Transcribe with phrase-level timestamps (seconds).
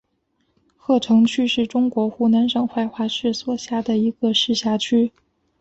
[0.77, 5.11] 鹤城区是中国湖南省怀化市所辖的一个市辖区。